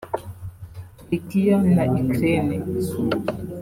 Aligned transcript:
Turikiya 0.97 1.57
na 1.73 1.83
Ukraine 1.99 2.55